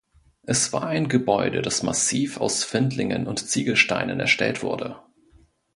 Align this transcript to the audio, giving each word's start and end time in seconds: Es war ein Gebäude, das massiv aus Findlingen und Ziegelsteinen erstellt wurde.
Es 0.41 0.73
war 0.73 0.87
ein 0.87 1.09
Gebäude, 1.09 1.61
das 1.61 1.83
massiv 1.83 2.37
aus 2.41 2.63
Findlingen 2.63 3.27
und 3.27 3.37
Ziegelsteinen 3.47 4.19
erstellt 4.19 4.63
wurde. 4.63 4.95